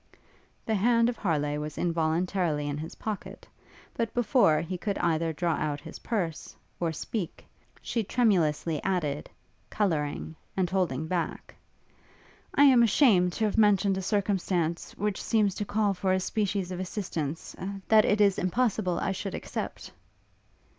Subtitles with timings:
[0.65, 3.47] The hand of Harleigh was involuntarily in his pocket,
[3.93, 7.45] but before he could either draw out his purse, or speak,
[7.83, 9.29] she tremulously added,
[9.69, 11.53] colouring, and holding back,
[12.55, 16.71] 'I am ashamed to have mentioned a circumstance, which seems to call for a species
[16.71, 17.55] of assistance,
[17.87, 19.91] that it is impossible I should accept.'